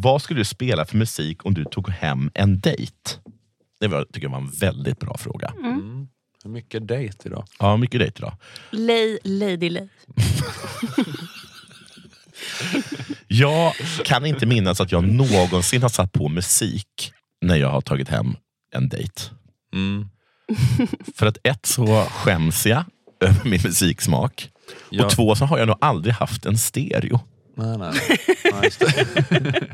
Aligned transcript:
vad 0.00 0.22
skulle 0.22 0.40
du 0.40 0.44
spela 0.44 0.84
för 0.84 0.96
musik 0.96 1.46
om 1.46 1.54
du 1.54 1.64
tog 1.64 1.88
hem 1.88 2.30
en 2.34 2.60
dejt? 2.60 2.92
Det 3.80 3.88
var, 3.88 4.04
tycker 4.04 4.22
jag 4.26 4.30
var 4.30 4.38
en 4.38 4.50
väldigt 4.50 4.98
bra 4.98 5.16
fråga. 5.18 5.52
Mm. 5.58 6.08
Hur 6.44 6.50
mycket 6.50 6.88
dejt 6.88 7.28
idag? 7.28 7.44
Ja, 7.58 7.76
mycket 7.76 8.00
dejt 8.00 8.18
idag. 8.18 8.36
Lay, 8.70 9.18
lady 9.24 9.70
lay. 9.70 9.88
Jag 13.28 13.74
kan 14.04 14.26
inte 14.26 14.46
minnas 14.46 14.80
att 14.80 14.92
jag 14.92 15.04
någonsin 15.04 15.82
har 15.82 15.88
satt 15.88 16.12
på 16.12 16.28
musik 16.28 17.12
när 17.40 17.56
jag 17.56 17.70
har 17.70 17.80
tagit 17.80 18.08
hem 18.08 18.36
en 18.74 18.88
dejt. 18.88 19.22
Mm. 19.74 20.08
För 21.14 21.26
att 21.26 21.38
ett 21.42 21.66
så 21.66 22.04
skäms 22.04 22.66
jag 22.66 22.84
över 23.20 23.44
min 23.44 23.60
musiksmak. 23.64 24.50
Ja. 24.90 25.04
Och 25.04 25.10
två 25.10 25.34
så 25.34 25.44
har 25.44 25.58
jag 25.58 25.68
nog 25.68 25.76
aldrig 25.80 26.14
haft 26.14 26.46
en 26.46 26.58
stereo. 26.58 27.20
Nej, 27.54 27.78
nej, 27.78 27.92
nej. 28.52 28.70
det. 28.78 29.70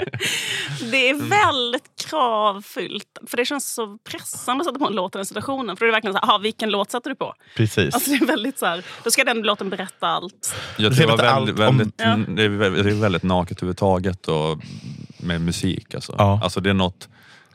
Det 0.91 1.09
är 1.11 1.15
väldigt 1.15 2.09
kravfyllt. 2.11 3.19
För 3.27 3.37
det 3.37 3.45
känns 3.45 3.75
så 3.75 3.99
pressande 4.11 4.63
att 4.63 4.67
sätta 4.67 4.79
på 4.79 4.87
en 4.87 4.93
låt 4.93 5.15
i 5.15 5.19
den 5.19 5.27
situationen. 5.27 5.77
För 5.77 5.85
det 5.85 5.91
är 5.91 5.93
verkligen 5.93 6.15
så 6.15 6.21
här, 6.21 6.29
aha, 6.29 6.39
vilken 6.39 6.71
låt 6.71 6.91
sätter 6.91 7.11
du 7.11 7.17
på? 7.17 7.35
Precis. 7.57 7.95
Alltså 7.95 8.11
det 8.11 8.17
är 8.17 8.27
väldigt 8.27 8.59
så 8.59 8.67
här, 8.67 8.85
då 9.05 9.11
ska 9.11 9.25
den 9.25 9.43
låten 9.43 9.71
berätta 9.71 10.07
allt. 10.07 10.55
Jag 10.79 10.93
Det 10.93 10.97
det, 10.97 11.07
var 11.07 11.13
allt 11.25 11.49
väldigt, 11.49 11.69
om- 11.69 11.77
väldigt, 11.79 11.95
Ja. 11.99 12.05
mm, 12.05 12.35
det, 12.37 12.43
är 12.43 12.49
väldigt, 12.49 12.85
det 12.85 12.91
är 12.91 12.95
väldigt 12.95 13.23
naket 13.23 13.59
överhuvudtaget 13.59 14.29
och 14.29 14.59
med 15.21 15.41
musik. 15.41 15.95
Alltså. 15.95 16.15
Ja. 16.19 16.41
Alltså, 16.43 16.61
det, 16.61 16.71
är 16.71 16.75
något, 16.75 17.09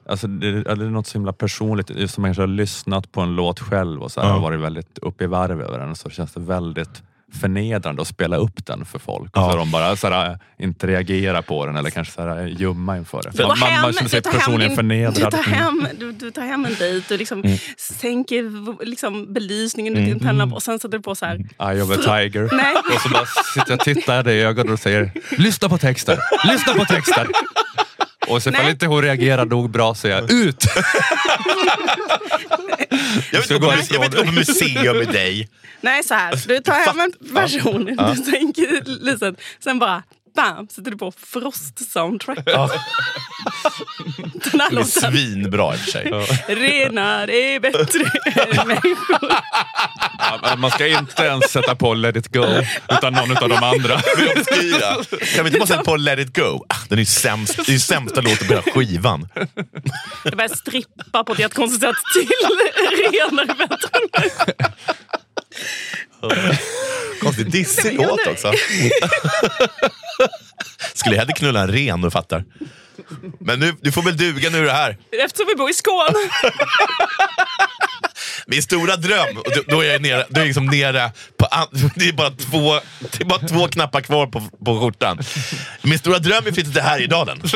alltså, 0.05 0.27
det, 0.27 0.47
är- 0.47 0.75
det 0.75 0.85
är 0.85 0.89
något 0.89 1.07
så 1.07 1.13
himla 1.17 1.33
personligt. 1.33 1.89
Just 1.89 2.13
Som 2.13 2.21
man 2.21 2.29
kanske 2.29 2.41
har 2.41 2.47
lyssnat 2.47 3.11
på 3.11 3.21
en 3.21 3.35
låt 3.35 3.59
själv 3.59 4.03
och 4.03 4.11
så 4.11 4.21
här, 4.21 4.27
Ja. 4.29 4.39
varit 4.39 4.59
väldigt 4.59 4.97
uppe 4.97 5.23
i 5.23 5.27
varv 5.27 5.61
över 5.61 5.79
den 5.79 5.95
så 5.95 6.09
känns 6.09 6.33
det 6.33 6.39
väldigt 6.39 7.03
förnedrande 7.41 8.01
att 8.01 8.07
spela 8.07 8.37
upp 8.37 8.65
den 8.65 8.85
för 8.85 8.99
folk. 8.99 9.31
Ja. 9.33 9.45
Och 9.45 9.51
så 9.51 9.57
de 9.57 9.71
bara 9.71 9.95
så 9.95 10.07
här, 10.09 10.39
inte 10.59 10.87
reagerar 10.87 11.41
på 11.41 11.65
den 11.65 11.75
eller 11.75 11.89
kanske 11.89 12.13
så 12.13 12.21
här, 12.21 12.45
ljumma 12.47 12.97
inför 12.97 13.21
det. 13.23 13.29
Du 13.37 13.43
Man, 13.47 13.59
man, 13.59 13.69
hem, 13.69 13.81
man 13.81 13.93
känner 13.93 14.09
sig 14.09 14.19
du 14.19 14.23
tar 14.23 14.31
hem 14.31 14.39
personligen 14.39 14.75
förnedrad. 14.75 15.31
Du 15.31 15.37
tar 15.37 15.43
hem, 15.43 15.87
du, 15.99 16.11
du 16.11 16.31
tar 16.31 16.41
hem 16.41 16.65
en 16.65 16.75
dejt, 16.79 17.05
du 17.09 17.17
liksom 17.17 17.41
Mm. 17.43 17.57
sänker 17.77 18.85
liksom 18.85 19.33
belysningen 19.33 19.97
i 19.97 20.05
din 20.05 20.19
penna 20.19 20.43
och 20.43 20.63
sen 20.63 20.79
sätter 20.79 20.97
du 20.97 21.01
på 21.03 21.15
så 21.15 21.25
här. 21.25 21.35
Eye 21.59 21.81
of 21.83 21.91
a 21.91 21.95
tiger. 21.97 22.49
Nej. 22.51 22.75
Och 22.95 23.01
så 23.01 23.09
bara 23.09 23.25
sitter 23.53 23.71
jag 23.71 23.79
och 23.79 23.83
tittar 23.85 24.23
dig 24.23 24.37
i 24.37 24.41
ögonen 24.41 24.73
och 24.73 24.79
säger 24.79 25.11
Lyssna 25.37 25.69
på 25.69 25.77
texten! 25.77 26.17
Lyssna 26.51 26.73
på 26.73 26.85
texten! 26.85 27.27
Och 28.31 28.43
så 28.43 28.49
ifall 28.49 28.69
inte 28.69 28.85
hon 28.87 29.01
reagerar 29.01 29.45
nog 29.45 29.69
bra 29.69 29.95
säger 29.95 30.15
jag 30.15 30.31
ut! 30.31 30.65
jag, 33.31 33.41
vill 33.41 33.51
inte 33.51 33.53
gå 33.53 33.59
gå 33.59 33.65
på, 33.65 33.71
härifrån. 33.71 33.87
jag 33.91 33.99
vill 33.99 34.05
inte 34.05 34.17
gå 34.17 34.23
på 34.23 34.31
museum 34.31 34.97
med 34.97 35.07
dig. 35.07 35.49
Nej, 35.81 36.03
så 36.03 36.13
här. 36.13 36.47
Du 36.47 36.59
tar 36.59 36.73
hem 36.73 36.99
en 36.99 37.33
person, 37.35 37.85
du 37.85 38.31
sänker 38.31 38.83
lyset, 39.05 39.35
sen 39.63 39.79
bara 39.79 40.03
bam, 40.35 40.67
sätter 40.67 40.91
du 40.91 40.97
på 40.97 41.11
Frost-soundtrack. 41.11 42.39
Ja, 42.45 42.69
Den 44.33 44.33
här 44.33 44.51
den 44.51 44.61
är 44.61 44.71
låten. 44.71 45.11
svinbra 45.11 45.73
i 45.73 45.77
och 45.77 45.79
för 45.79 45.91
sig. 45.91 46.11
Renar 46.55 47.29
är 47.29 47.59
bättre 47.59 48.03
än 48.35 48.67
människor. 48.67 49.29
Ja, 50.43 50.55
Man 50.57 50.71
ska 50.71 50.87
inte 50.87 51.23
ens 51.23 51.51
sätta 51.51 51.75
på 51.75 51.93
Let 51.93 52.15
it 52.15 52.27
go 52.27 52.45
utan 52.91 53.13
någon 53.13 53.37
av 53.37 53.49
de 53.49 53.63
andra. 53.63 53.95
Obskyra. 54.37 54.95
Kan 55.35 55.43
vi 55.45 55.49
inte 55.49 55.59
bara 55.59 55.67
sätta 55.67 55.83
på 55.83 55.95
Let 55.95 56.19
it 56.19 56.35
go? 56.35 56.65
Ah, 56.69 56.75
Den 56.89 56.97
är 56.97 57.01
ju 57.01 57.05
sämst. 57.05 57.55
Det 57.57 57.69
är 57.69 57.73
ju 57.73 57.79
sämsta 57.79 58.21
låten 58.21 58.47
på 58.47 58.53
hela 58.53 58.61
skivan. 58.73 59.27
Jag 60.23 60.35
börjar 60.37 60.55
strippa 60.55 61.23
på 61.23 61.33
ett 61.33 61.39
jättekonstigt 61.39 61.81
sätt 61.81 61.95
till 62.13 62.27
Renar 63.11 63.43
är 63.43 63.55
bättre 63.67 63.89
än 63.93 64.07
människor. 64.13 64.53
Konstigt 67.21 67.51
dissig 67.51 67.97
låt 67.97 68.27
också. 68.27 68.53
Skulle 70.93 71.15
jag 71.15 71.19
hellre 71.21 71.33
knulla 71.33 71.61
en 71.61 71.67
ren, 71.71 72.01
du 72.01 72.11
fattar. 72.11 72.43
Men 73.39 73.59
nu, 73.59 73.73
du 73.81 73.91
får 73.91 74.01
väl 74.01 74.17
duga 74.17 74.49
nu 74.49 74.65
det 74.65 74.71
här. 74.71 74.97
Eftersom 75.25 75.45
vi 75.47 75.55
bor 75.55 75.69
i 75.69 75.73
Skåne. 75.73 76.17
Min 78.47 78.63
stora 78.63 78.95
dröm, 78.95 79.35
då- 79.55 79.63
då 79.67 79.81
är 79.83 79.91
jag 79.91 80.01
nere, 80.01 80.25
då 80.29 80.35
är 80.35 80.39
jag 80.39 80.45
liksom 80.45 80.65
nere 80.65 81.11
på, 81.37 81.47
det, 81.95 82.07
är 82.09 82.13
bara 82.13 82.29
två, 82.31 82.79
det 82.99 83.21
är 83.23 83.25
bara 83.25 83.39
två 83.47 83.67
knappar 83.67 84.01
kvar 84.01 84.27
på, 84.27 84.41
på 84.65 84.79
skjortan. 84.79 85.19
Min 85.81 85.99
stora 85.99 86.19
dröm 86.19 86.43
är 86.45 86.49
att 86.49 86.55
flytta 86.55 86.71
till 86.71 86.81
Härjedalen. 86.81 87.41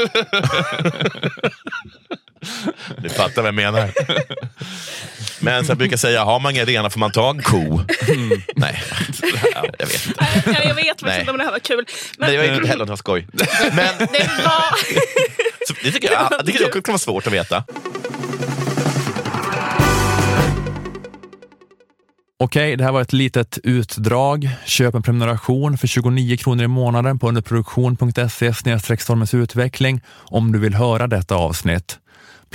Du 2.98 3.10
fattar 3.10 3.42
vad 3.42 3.48
jag 3.48 3.56
menar. 3.56 3.92
Men 5.46 5.66
som 5.66 5.72
jag 5.72 5.78
brukar 5.78 5.98
säga, 5.98 6.24
har 6.24 6.40
man 6.40 6.52
inga 6.52 6.66
renar 6.66 6.90
får 6.90 7.00
man 7.00 7.12
ta 7.12 7.30
en 7.30 7.42
ko. 7.42 7.82
Nej, 8.56 8.84
jag 9.54 9.88
vet 9.88 10.08
inte. 10.08 10.26
Nej, 10.52 10.68
Jag 10.68 10.76
vet 10.76 11.02
faktiskt 11.02 11.20
inte 11.20 11.32
om 11.32 11.38
det 11.38 11.44
här 11.44 11.52
var 11.52 11.60
kul. 11.60 11.86
Men 12.18 12.28
Nej, 12.28 12.36
jag 12.36 12.44
vet 12.44 12.58
inte 12.58 12.68
heller 12.68 12.82
om 12.82 12.88
det 12.88 12.92
var 12.92 12.98
skoj. 12.98 13.28
Men 13.32 13.98
det 14.14 14.30
var... 14.46 14.78
så, 15.68 15.74
det 15.84 15.92
tycker 15.92 16.12
jag, 16.12 16.32
det 16.40 16.52
tycker 16.52 16.64
jag 16.64 16.74
kan 16.74 16.84
vara 16.88 16.98
svårt 16.98 17.28
att 17.28 17.34
veta. 17.34 17.64
Okej, 22.40 22.76
det 22.76 22.84
här 22.84 22.92
var 22.92 23.02
ett 23.02 23.14
litet 23.14 23.58
utdrag. 23.64 24.50
Köp 24.66 24.96
en 24.96 25.04
prenumeration 25.04 25.78
för 25.78 25.88
29 25.88 26.38
kronor 26.38 26.64
i 26.64 26.68
månaden 26.68 27.20
på 27.20 27.28
underproduktion.se 27.28 29.38
utveckling 29.38 30.02
om 30.08 30.52
du 30.52 30.60
vill 30.60 30.74
höra 30.74 31.08
detta 31.08 31.36
avsnitt. 31.36 32.00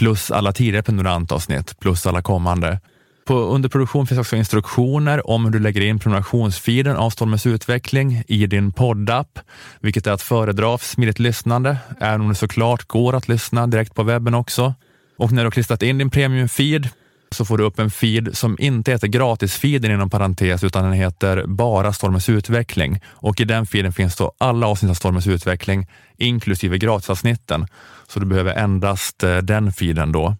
Plus 0.00 0.30
alla 0.30 0.52
tidigare 0.52 0.82
prenumerantavsnitt, 0.82 1.80
plus 1.80 2.06
alla 2.06 2.22
kommande. 2.22 2.80
På 3.26 3.34
underproduktion 3.34 4.06
finns 4.06 4.20
också 4.20 4.36
instruktioner 4.36 5.30
om 5.30 5.44
hur 5.44 5.52
du 5.52 5.58
lägger 5.58 5.80
in 5.80 5.98
prenumerationsfeeden 5.98 6.96
av 6.96 7.10
Stormens 7.10 7.46
utveckling 7.46 8.22
i 8.28 8.46
din 8.46 8.72
poddapp, 8.72 9.38
vilket 9.80 10.06
är 10.06 10.12
att 10.12 10.22
föredra 10.22 10.78
för 10.78 10.86
smidigt 10.86 11.18
lyssnande, 11.18 11.76
även 12.00 12.20
om 12.20 12.28
det 12.28 12.34
såklart 12.34 12.88
går 12.88 13.16
att 13.16 13.28
lyssna 13.28 13.66
direkt 13.66 13.94
på 13.94 14.02
webben 14.02 14.34
också. 14.34 14.74
Och 15.18 15.32
när 15.32 15.42
du 15.42 15.46
har 15.46 15.50
klistrat 15.50 15.82
in 15.82 15.98
din 15.98 16.10
premiumfeed 16.10 16.88
så 17.34 17.44
får 17.44 17.58
du 17.58 17.64
upp 17.64 17.78
en 17.78 17.90
feed 17.90 18.36
som 18.36 18.56
inte 18.60 18.90
heter 18.90 19.08
gratisfeeden 19.08 19.90
inom 19.90 20.10
parentes 20.10 20.64
utan 20.64 20.84
den 20.84 20.92
heter 20.92 21.44
bara 21.46 21.92
Stormens 21.92 22.28
utveckling. 22.28 23.00
Och 23.08 23.40
i 23.40 23.44
den 23.44 23.66
feeden 23.66 23.92
finns 23.92 24.16
då 24.16 24.32
alla 24.38 24.66
avsnitt 24.66 24.90
av 24.90 24.94
Stormens 24.94 25.26
utveckling 25.26 25.86
inklusive 26.16 26.78
gratisavsnitten. 26.78 27.66
Så 28.08 28.20
du 28.20 28.26
behöver 28.26 28.54
endast 28.54 29.22
eh, 29.22 29.36
den 29.36 29.72
feeden 29.72 30.12
då. 30.12 30.36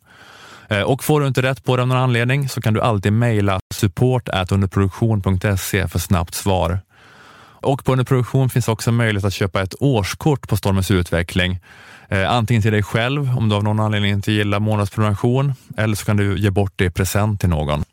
Eh, 0.68 0.82
och 0.82 1.04
får 1.04 1.20
du 1.20 1.26
inte 1.26 1.42
rätt 1.42 1.64
på 1.64 1.76
det 1.76 1.82
av 1.82 1.88
någon 1.88 1.96
anledning 1.96 2.48
så 2.48 2.60
kan 2.60 2.74
du 2.74 2.80
alltid 2.80 3.12
mejla 3.12 3.60
support 3.74 4.28
underproduktion.se 4.50 5.88
för 5.88 5.98
snabbt 5.98 6.34
svar. 6.34 6.80
Och 7.62 7.84
på 7.84 7.92
underproduktion 7.92 8.50
finns 8.50 8.68
också 8.68 8.92
möjlighet 8.92 9.24
att 9.24 9.34
köpa 9.34 9.62
ett 9.62 9.74
årskort 9.80 10.48
på 10.48 10.56
Stormens 10.56 10.90
utveckling. 10.90 11.58
Eh, 12.10 12.32
antingen 12.32 12.62
till 12.62 12.72
dig 12.72 12.82
själv 12.82 13.38
om 13.38 13.48
du 13.48 13.54
av 13.54 13.64
någon 13.64 13.80
anledning 13.80 14.10
inte 14.10 14.32
gillar 14.32 14.60
månadsprenumeration 14.60 15.52
eller 15.76 15.94
så 15.94 16.04
kan 16.04 16.16
du 16.16 16.38
ge 16.38 16.50
bort 16.50 16.72
det 16.76 16.84
i 16.84 16.90
present 16.90 17.40
till 17.40 17.48
någon. 17.48 17.84